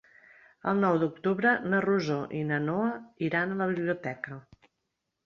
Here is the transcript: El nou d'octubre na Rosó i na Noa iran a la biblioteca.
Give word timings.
El 0.69 0.77
nou 0.83 0.95
d'octubre 1.01 1.51
na 1.73 1.81
Rosó 1.85 2.17
i 2.39 2.41
na 2.53 2.57
Noa 2.63 2.87
iran 3.29 3.53
a 3.53 3.59
la 3.61 3.69
biblioteca. 3.73 4.39